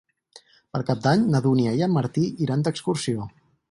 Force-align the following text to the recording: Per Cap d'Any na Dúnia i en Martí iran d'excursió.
Per 0.77 0.81
Cap 0.87 1.03
d'Any 1.05 1.27
na 1.35 1.43
Dúnia 1.49 1.77
i 1.83 1.87
en 1.91 1.97
Martí 2.01 2.27
iran 2.49 2.69
d'excursió. 2.71 3.33